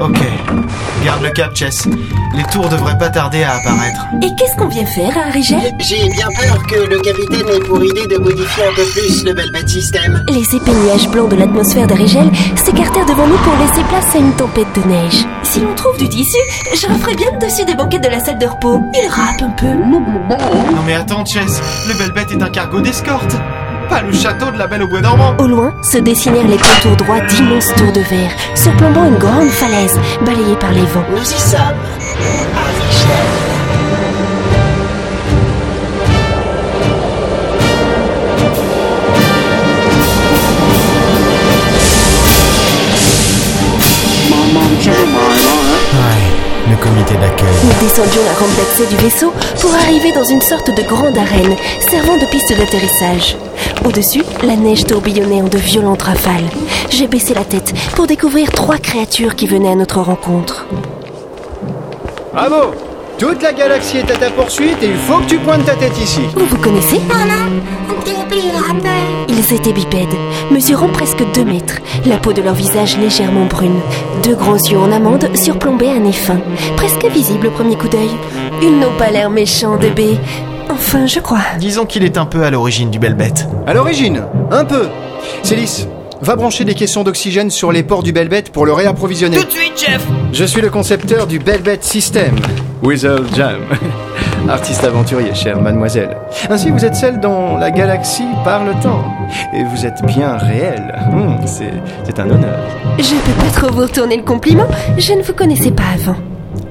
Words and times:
Ok, 0.00 0.18
garde 1.04 1.22
le 1.22 1.30
cap, 1.30 1.54
Chess. 1.54 1.86
Les 2.34 2.44
tours 2.44 2.68
devraient 2.68 2.96
pas 2.96 3.10
tarder 3.10 3.42
à 3.42 3.56
apparaître. 3.56 4.06
Et 4.22 4.34
qu'est-ce 4.36 4.56
qu'on 4.56 4.68
vient 4.68 4.86
faire 4.86 5.16
à 5.18 5.30
Rigel? 5.30 5.58
J'ai 5.80 6.08
bien 6.08 6.28
peur 6.28 6.66
que 6.66 6.88
le 6.88 6.98
capitaine 7.00 7.48
ait 7.48 7.60
pour 7.60 7.84
idée 7.84 8.06
de 8.06 8.16
modifier 8.16 8.64
un 8.64 8.74
peu 8.74 8.84
plus 8.92 9.24
le 9.24 9.34
Belbet 9.34 9.66
système. 9.66 10.24
Les 10.28 10.56
épais 10.56 10.72
nuages 10.72 11.08
blancs 11.10 11.28
de 11.30 11.36
l'atmosphère 11.36 11.86
d'Arigel 11.86 12.30
s'écartèrent 12.56 13.06
devant 13.06 13.26
nous 13.26 13.36
pour 13.38 13.52
laisser 13.58 13.82
place 13.88 14.14
à 14.14 14.18
une 14.18 14.32
tempête 14.32 14.68
de 14.74 14.88
neige. 14.88 15.26
Si 15.42 15.60
l'on 15.60 15.74
trouve 15.74 15.98
du 15.98 16.08
tissu, 16.08 16.38
je 16.74 16.86
referai 16.86 17.16
bien 17.16 17.28
le 17.32 17.38
dessus 17.46 17.64
des 17.64 17.74
banquettes 17.74 18.04
de 18.04 18.08
la 18.08 18.20
salle 18.20 18.38
de 18.38 18.46
repos. 18.46 18.80
Il 18.94 19.08
râpe 19.08 19.42
un 19.42 19.50
peu. 19.50 19.66
Non 19.66 20.82
mais 20.86 20.94
attends, 20.94 21.24
Chess, 21.24 21.60
le 21.88 21.94
Belbet 21.98 22.34
est 22.34 22.42
un 22.42 22.50
cargo 22.50 22.80
d'escorte. 22.80 23.36
Pas 23.88 24.02
le 24.02 24.12
château 24.12 24.50
de 24.50 24.58
la 24.58 24.66
Belle 24.66 24.82
au 24.82 24.88
Bois 24.88 25.00
dormant. 25.00 25.34
Au 25.38 25.46
loin 25.46 25.72
se 25.82 25.98
dessinèrent 25.98 26.46
les 26.46 26.58
contours 26.58 26.96
droits 26.96 27.20
d'immenses 27.20 27.72
tours 27.74 27.92
de 27.92 28.00
verre, 28.00 28.30
surplombant 28.54 29.04
une 29.04 29.16
grande 29.16 29.48
falaise 29.48 29.98
balayée 30.24 30.56
par 30.60 30.72
les 30.72 30.82
vents. 30.82 31.04
Nous 31.10 31.22
y 31.22 31.38
sommes. 31.38 31.58
À 31.58 32.64
Richel. 32.68 33.48
Ouais, 45.94 46.70
le 46.70 46.76
comité 46.76 47.14
d'accueil. 47.14 47.48
Nous 47.64 47.86
descendions 47.86 48.22
la 48.24 48.32
rampe 48.32 48.56
d'accès 48.56 48.86
du 48.86 48.96
vaisseau 48.96 49.32
pour 49.60 49.74
arriver 49.74 50.12
dans 50.12 50.24
une 50.24 50.40
sorte 50.40 50.74
de 50.74 50.82
grande 50.82 51.16
arène 51.16 51.56
servant 51.90 52.16
de 52.16 52.26
piste 52.26 52.56
d'atterrissage. 52.56 53.36
Au-dessus, 53.84 54.22
la 54.42 54.56
neige 54.56 54.84
tourbillonnait 54.84 55.42
en 55.42 55.48
de 55.48 55.58
violentes 55.58 56.02
rafales. 56.02 56.44
J'ai 56.90 57.06
baissé 57.06 57.34
la 57.34 57.44
tête 57.44 57.72
pour 57.94 58.06
découvrir 58.06 58.50
trois 58.50 58.78
créatures 58.78 59.34
qui 59.34 59.46
venaient 59.46 59.70
à 59.70 59.74
notre 59.74 60.00
rencontre. 60.00 60.66
Bravo 62.32 62.72
Toute 63.18 63.42
la 63.42 63.52
galaxie 63.52 63.98
est 63.98 64.10
à 64.10 64.16
ta 64.16 64.30
poursuite 64.30 64.82
et 64.82 64.86
il 64.86 64.96
faut 64.96 65.18
que 65.18 65.26
tu 65.26 65.38
pointes 65.38 65.64
ta 65.64 65.74
tête 65.74 65.98
ici. 65.98 66.20
Vous 66.34 66.46
vous 66.46 66.58
connaissez 66.58 67.00
Ils 69.28 69.54
étaient 69.54 69.72
bipèdes, 69.72 70.14
mesurant 70.50 70.88
presque 70.88 71.24
2 71.34 71.44
mètres, 71.44 71.78
la 72.06 72.16
peau 72.18 72.32
de 72.32 72.42
leur 72.42 72.54
visage 72.54 72.98
légèrement 72.98 73.46
brune. 73.46 73.80
Deux 74.22 74.34
grands 74.34 74.56
yeux 74.56 74.78
en 74.78 74.92
amande 74.92 75.28
surplombaient 75.34 75.90
un 75.90 76.00
nez 76.00 76.12
fin, 76.12 76.40
presque 76.76 77.06
visible 77.06 77.46
au 77.46 77.50
premier 77.50 77.76
coup 77.76 77.88
d'œil. 77.88 78.10
Ils 78.62 78.78
n'ont 78.78 78.96
pas 78.98 79.10
l'air 79.10 79.30
méchants 79.30 79.76
de 79.76 79.88
B. 79.88 80.18
Enfin, 80.70 81.06
je 81.06 81.20
crois. 81.20 81.40
Disons 81.58 81.86
qu'il 81.86 82.04
est 82.04 82.18
un 82.18 82.26
peu 82.26 82.42
à 82.44 82.50
l'origine 82.50 82.90
du 82.90 82.98
Belbet. 82.98 83.34
À 83.66 83.74
l'origine, 83.74 84.22
un 84.50 84.64
peu. 84.64 84.88
Célis, 85.42 85.86
va 86.20 86.36
brancher 86.36 86.64
des 86.64 86.74
caissons 86.74 87.04
d'oxygène 87.04 87.50
sur 87.50 87.72
les 87.72 87.82
ports 87.82 88.02
du 88.02 88.12
Belbet 88.12 88.44
pour 88.52 88.66
le 88.66 88.72
réapprovisionner. 88.72 89.36
Tout 89.38 89.44
de 89.44 89.50
suite, 89.50 89.78
chef 89.78 90.06
Je 90.32 90.44
suis 90.44 90.60
le 90.60 90.70
concepteur 90.70 91.26
du 91.26 91.38
Belbet 91.38 91.78
System. 91.80 92.36
Whistle 92.82 93.24
Jam. 93.34 93.60
Artiste 94.48 94.84
aventurier, 94.84 95.34
chère 95.34 95.60
mademoiselle. 95.60 96.16
Ainsi, 96.48 96.70
vous 96.70 96.84
êtes 96.84 96.94
celle 96.94 97.20
dont 97.20 97.56
la 97.56 97.70
galaxie 97.70 98.28
parle 98.44 98.72
tant. 98.80 99.04
Et 99.52 99.64
vous 99.64 99.84
êtes 99.84 100.02
bien 100.06 100.36
réelle. 100.36 100.94
Hmm, 101.12 101.44
c'est, 101.44 101.72
c'est 102.04 102.18
un 102.20 102.30
honneur. 102.30 102.58
Je 102.98 103.14
peux 103.14 103.32
pas 103.44 103.50
trop 103.60 103.72
vous 103.72 103.82
retourner 103.82 104.16
le 104.16 104.22
compliment, 104.22 104.66
je 104.96 105.12
ne 105.12 105.22
vous 105.22 105.32
connaissais 105.34 105.72
pas 105.72 105.82
avant. 105.94 106.16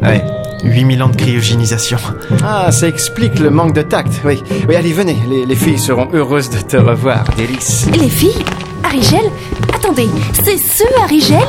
Ouais, 0.02 0.23
8000 0.63 1.03
ans 1.03 1.09
de 1.09 1.16
cryogénisation. 1.16 1.97
Ah, 2.44 2.72
ça 2.72 2.88
explique 2.88 3.39
le 3.39 3.50
manque 3.50 3.73
de 3.73 3.81
tact. 3.81 4.22
Oui, 4.25 4.44
oui 4.67 4.75
allez, 4.75 4.94
venez. 4.94 5.17
Les, 5.30 5.45
les 5.45 5.55
filles 5.55 5.80
seront 5.80 6.08
heureuses 6.14 6.49
de 6.49 6.59
te 6.59 6.77
revoir, 6.77 7.25
Délice. 7.36 7.88
Les 7.94 8.09
filles? 8.09 8.44
Arigel? 8.83 9.30
Attendez, 9.73 10.08
c'est 10.44 10.58
ce 10.58 10.83
Arigel? 11.03 11.39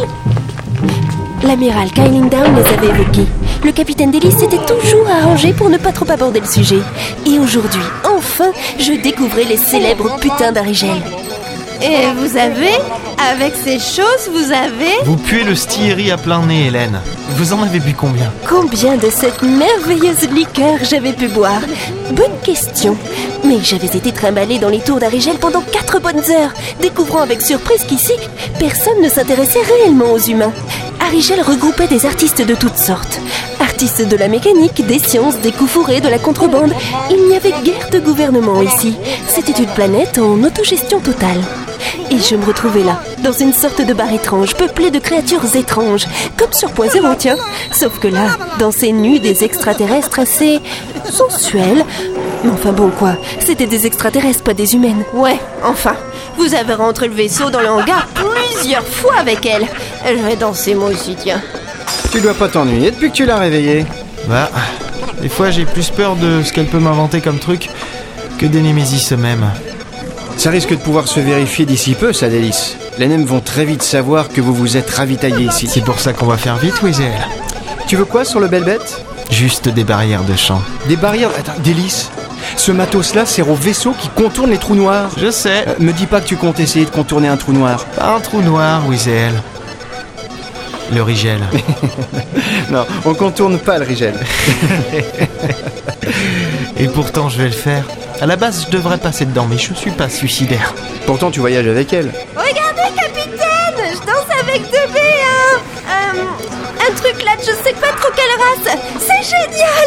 L'amiral 1.44 1.88
Kyling 1.92 2.28
Down 2.28 2.56
les 2.56 2.66
avait 2.74 2.88
évoqués. 3.00 3.26
Le 3.64 3.70
capitaine 3.72 4.10
Delis 4.10 4.32
s'était 4.32 4.56
toujours 4.58 5.06
arrangé 5.08 5.52
pour 5.52 5.68
ne 5.70 5.76
pas 5.78 5.92
trop 5.92 6.10
aborder 6.10 6.40
le 6.40 6.46
sujet. 6.46 6.80
Et 7.26 7.38
aujourd'hui, 7.38 7.80
enfin, 8.04 8.50
je 8.78 9.00
découvrais 9.00 9.44
les 9.44 9.56
célèbres 9.56 10.18
putains 10.20 10.52
d'Arigel. 10.52 10.96
Et 11.80 12.06
vous 12.16 12.36
avez 12.36 12.74
Avec 13.30 13.54
ces 13.64 13.78
choses, 13.78 14.28
vous 14.32 14.52
avez 14.52 15.04
Vous 15.04 15.16
puez 15.16 15.44
le 15.44 15.54
stillerie 15.54 16.10
à 16.10 16.16
plein 16.16 16.44
nez, 16.44 16.66
Hélène. 16.66 17.00
Vous 17.30 17.52
en 17.52 17.62
avez 17.62 17.78
bu 17.78 17.94
combien? 17.94 18.32
Combien 18.48 18.96
de 18.96 19.08
cette 19.10 19.42
merveilleuse 19.42 20.28
liqueur 20.30 20.78
j'avais 20.82 21.12
pu 21.12 21.28
boire? 21.28 21.60
Bonne 22.12 22.38
question. 22.42 22.96
Mais 23.44 23.58
j'avais 23.62 23.86
été 23.86 24.12
trimballée 24.12 24.58
dans 24.58 24.68
les 24.68 24.80
tours 24.80 24.98
d'Arigel 24.98 25.36
pendant 25.36 25.60
quatre 25.60 26.00
bonnes 26.00 26.18
heures, 26.30 26.52
découvrant 26.80 27.20
avec 27.20 27.42
surprise 27.42 27.84
qu'ici, 27.86 28.14
personne 28.58 29.00
ne 29.00 29.08
s'intéressait 29.08 29.62
réellement 29.62 30.12
aux 30.12 30.18
humains. 30.18 30.52
Arigel 31.00 31.40
regroupait 31.40 31.86
des 31.86 32.06
artistes 32.06 32.42
de 32.46 32.54
toutes 32.54 32.76
sortes. 32.76 33.20
Artistes 33.60 34.06
de 34.06 34.16
la 34.16 34.28
mécanique, 34.28 34.84
des 34.84 34.98
sciences, 34.98 35.38
des 35.38 35.52
coups 35.52 35.70
fourrés, 35.70 36.00
de 36.00 36.08
la 36.08 36.18
contrebande. 36.18 36.72
Il 37.10 37.28
n'y 37.28 37.36
avait 37.36 37.54
guère 37.64 37.88
de 37.90 38.00
gouvernement 38.00 38.60
ici. 38.62 38.96
C'était 39.28 39.62
une 39.62 39.68
planète 39.70 40.18
en 40.18 40.42
autogestion 40.42 40.98
totale. 41.00 41.40
Et 42.10 42.18
je 42.18 42.36
me 42.36 42.44
retrouvais 42.44 42.82
là, 42.82 43.00
dans 43.22 43.32
une 43.32 43.52
sorte 43.52 43.80
de 43.80 43.92
bar 43.92 44.12
étrange, 44.12 44.54
peuplé 44.54 44.90
de 44.90 44.98
créatures 44.98 45.54
étranges, 45.56 46.06
comme 46.36 46.52
sur 46.52 46.70
Point 46.70 46.88
Zéro, 46.88 47.08
tiens. 47.18 47.36
Sauf 47.72 47.98
que 47.98 48.08
là, 48.08 48.36
dans 48.58 48.70
ces 48.70 48.92
nus 48.92 49.20
des 49.20 49.44
extraterrestres 49.44 50.18
assez 50.18 50.60
sensuels. 51.10 51.84
Mais 52.44 52.50
enfin 52.50 52.72
bon, 52.72 52.90
quoi, 52.90 53.16
c'était 53.40 53.66
des 53.66 53.86
extraterrestres, 53.86 54.42
pas 54.42 54.54
des 54.54 54.74
humaines. 54.74 55.04
Ouais, 55.12 55.38
enfin, 55.64 55.96
vous 56.36 56.54
avez 56.54 56.74
rentré 56.74 57.08
le 57.08 57.14
vaisseau 57.14 57.50
dans 57.50 57.60
le 57.60 57.68
hangar 57.68 58.06
plusieurs 58.14 58.86
fois 58.86 59.14
avec 59.18 59.44
elle. 59.44 59.66
Je 60.06 60.22
vais 60.22 60.36
danser 60.36 60.74
moi 60.74 60.90
aussi, 60.90 61.16
tiens. 61.16 61.42
Tu 62.12 62.20
dois 62.20 62.34
pas 62.34 62.48
t'ennuyer 62.48 62.90
depuis 62.90 63.10
que 63.10 63.16
tu 63.16 63.26
l'as 63.26 63.38
réveillée. 63.38 63.84
Bah, 64.28 64.50
des 65.20 65.28
fois 65.28 65.50
j'ai 65.50 65.64
plus 65.64 65.90
peur 65.90 66.16
de 66.16 66.42
ce 66.42 66.52
qu'elle 66.52 66.66
peut 66.66 66.78
m'inventer 66.78 67.20
comme 67.20 67.38
truc 67.38 67.68
que 68.38 68.46
des 68.46 68.60
Némésis 68.60 69.12
eux-mêmes. 69.12 69.50
Ça 70.38 70.50
risque 70.50 70.70
de 70.70 70.76
pouvoir 70.76 71.08
se 71.08 71.18
vérifier 71.18 71.66
d'ici 71.66 71.94
peu, 71.94 72.12
ça, 72.12 72.28
Délice. 72.28 72.76
Les 72.96 73.08
NEM 73.08 73.24
vont 73.24 73.40
très 73.40 73.64
vite 73.64 73.82
savoir 73.82 74.28
que 74.28 74.40
vous 74.40 74.54
vous 74.54 74.76
êtes 74.76 74.88
ravitaillé 74.88 75.46
ici. 75.46 75.66
C'est 75.66 75.80
pour 75.84 75.98
ça 75.98 76.12
qu'on 76.12 76.26
va 76.26 76.36
faire 76.36 76.58
vite, 76.58 76.80
Wizel. 76.80 77.10
Tu 77.88 77.96
veux 77.96 78.04
quoi 78.04 78.24
sur 78.24 78.38
le 78.38 78.46
Belbet 78.46 78.78
Juste 79.32 79.68
des 79.68 79.82
barrières 79.82 80.22
de 80.22 80.36
champ. 80.36 80.62
Des 80.86 80.94
barrières. 80.94 81.30
Attends, 81.36 81.60
Délice. 81.64 82.12
Ce 82.56 82.70
matos-là 82.70 83.26
sert 83.26 83.50
au 83.50 83.56
vaisseau 83.56 83.96
qui 83.98 84.08
contourne 84.10 84.50
les 84.50 84.58
trous 84.58 84.76
noirs. 84.76 85.10
Je 85.20 85.32
sais. 85.32 85.64
Euh, 85.66 85.74
me 85.80 85.92
dis 85.92 86.06
pas 86.06 86.20
que 86.20 86.28
tu 86.28 86.36
comptes 86.36 86.60
essayer 86.60 86.84
de 86.84 86.90
contourner 86.90 87.26
un 87.26 87.36
trou 87.36 87.52
noir. 87.52 87.84
Pas 87.96 88.14
un 88.14 88.20
trou 88.20 88.40
noir, 88.40 88.86
Wizel. 88.86 89.32
Le 90.94 91.02
Rigel. 91.02 91.40
Non, 92.70 92.86
on 93.04 93.14
contourne 93.14 93.58
pas 93.58 93.78
le 93.78 93.84
Rigel. 93.86 94.14
Et 96.78 96.86
pourtant, 96.86 97.28
je 97.28 97.38
vais 97.38 97.46
le 97.46 97.50
faire. 97.50 97.84
À 98.20 98.26
la 98.26 98.36
base, 98.36 98.66
je 98.66 98.70
devrais 98.70 98.98
passer 98.98 99.26
dedans, 99.26 99.46
mais 99.48 99.58
je 99.58 99.72
suis 99.74 99.92
pas 99.92 100.08
suicidaire. 100.08 100.74
Pourtant, 101.06 101.30
tu 101.30 101.38
voyages 101.38 101.68
avec 101.68 101.92
elle. 101.92 102.12
Regardez, 102.34 102.92
capitaine 102.96 103.38
Je 103.92 103.98
danse 104.00 104.26
avec 104.42 104.62
deux 104.62 104.92
B, 104.92 104.96
un... 105.88 106.38
Un 106.80 106.94
truc 106.94 107.22
là 107.24 107.36
de 107.36 107.42
je 107.42 107.52
sais 107.52 107.74
pas 107.74 107.92
trop 108.00 108.10
quelle 108.16 108.34
race 108.40 108.78
C'est 108.98 109.22
génial 109.22 109.86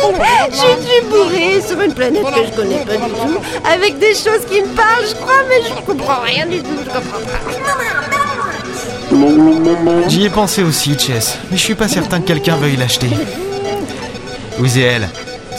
Je 0.52 0.58
suis 0.86 1.02
bourrée 1.10 1.62
sur 1.68 1.82
une 1.82 1.94
planète 1.94 2.24
que 2.24 2.46
je 2.46 2.52
connais 2.56 2.86
pas 2.86 2.94
du 2.94 3.12
tout, 3.12 3.40
avec 3.66 3.98
des 3.98 4.14
choses 4.14 4.46
qui 4.50 4.62
me 4.62 4.68
parlent, 4.76 5.06
je 5.10 5.16
crois, 5.16 5.44
mais 5.50 5.62
je 5.68 5.74
comprends 5.86 6.22
rien 6.22 6.46
du 6.46 6.60
tout, 6.60 6.78
je 6.86 6.90
comprends 6.90 7.20
pas. 10.00 10.10
J'y 10.10 10.26
ai 10.26 10.30
pensé 10.30 10.64
aussi, 10.64 10.98
Chess, 10.98 11.38
mais 11.50 11.58
je 11.58 11.64
suis 11.64 11.76
pas 11.76 11.88
certain 11.88 12.22
que 12.22 12.28
quelqu'un 12.28 12.56
veuille 12.56 12.78
l'acheter. 12.78 13.10
Wizel, 14.60 15.10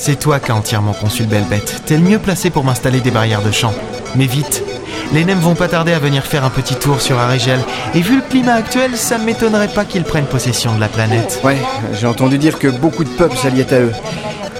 c'est 0.05 0.19
toi 0.19 0.41
qui 0.41 0.51
as 0.51 0.57
entièrement 0.57 0.95
conçu 0.95 1.23
le 1.23 1.29
Belbet. 1.29 1.63
T'es 1.87 1.97
le 1.97 2.03
mieux 2.03 2.19
placé 2.19 2.51
pour 2.51 2.65
m'installer 2.65 3.01
des 3.01 3.13
barrières 3.13 3.41
de 3.41 3.53
champ. 3.53 3.73
Mais 4.17 4.27
vite, 4.27 4.65
les 5.13 5.25
NEM 5.25 5.39
vont 5.39 5.55
pas 5.55 5.69
tarder 5.69 5.93
à 5.93 6.01
venir 6.01 6.25
faire 6.25 6.45
un 6.45 6.51
petit 6.51 6.75
tour 6.75 7.01
sur 7.01 7.21
Arigel. 7.21 7.61
Et 7.95 8.01
vu 8.01 8.17
le 8.17 8.23
climat 8.23 8.55
actuel, 8.55 8.97
ça 8.97 9.17
m'étonnerait 9.19 9.69
pas 9.69 9.85
qu'ils 9.85 10.03
prennent 10.03 10.27
possession 10.27 10.75
de 10.75 10.81
la 10.81 10.89
planète. 10.89 11.41
Ouais, 11.45 11.57
j'ai 11.93 12.09
entendu 12.09 12.37
dire 12.37 12.59
que 12.59 12.67
beaucoup 12.67 13.05
de 13.05 13.11
peuples 13.11 13.37
s'alliaient 13.37 13.73
à 13.73 13.79
eux. 13.79 13.93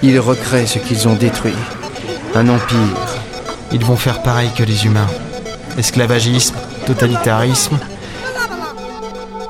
Ils 0.05 0.21
recréent 0.21 0.69
ce 0.69 0.79
qu'ils 0.79 1.09
ont 1.09 1.15
détruit. 1.15 1.57
Un 2.37 2.49
empire. 2.49 2.79
Ils 3.73 3.85
vont 3.85 3.97
faire 3.97 4.23
pareil 4.23 4.51
que 4.57 4.63
les 4.63 4.87
humains. 4.87 5.09
Esclavagisme, 5.77 6.55
totalitarisme. 6.87 7.81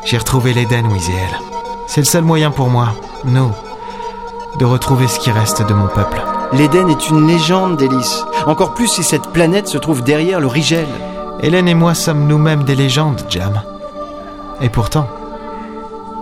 J'ai 0.06 0.16
retrouvé 0.16 0.54
l'Éden, 0.54 0.86
Wizel. 0.86 1.12
C'est 1.86 2.00
le 2.00 2.06
seul 2.06 2.24
moyen 2.24 2.50
pour 2.50 2.70
moi, 2.70 2.94
nous, 3.26 3.52
de 4.62 4.66
retrouver 4.66 5.08
ce 5.08 5.18
qui 5.18 5.32
reste 5.32 5.66
de 5.66 5.74
mon 5.74 5.88
peuple. 5.88 6.22
L'Éden 6.52 6.88
est 6.88 7.08
une 7.08 7.26
légende, 7.26 7.76
Délice. 7.76 8.24
Encore 8.46 8.74
plus 8.74 8.86
si 8.86 9.02
cette 9.02 9.32
planète 9.32 9.66
se 9.66 9.76
trouve 9.76 10.04
derrière 10.04 10.38
le 10.38 10.46
Rigel. 10.46 10.86
Hélène 11.40 11.66
et 11.66 11.74
moi 11.74 11.94
sommes 11.94 12.28
nous-mêmes 12.28 12.62
des 12.62 12.76
légendes, 12.76 13.20
Jam. 13.28 13.60
Et 14.60 14.68
pourtant, 14.68 15.08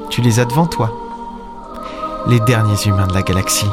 tu 0.09 0.23
les 0.23 0.41
as 0.41 0.47
devant 0.47 0.65
toi. 0.65 0.91
Les 2.29 2.41
derniers 2.41 2.83
humains 2.87 3.09
de 3.09 3.13
la 3.13 3.21
galaxie. 3.21 3.69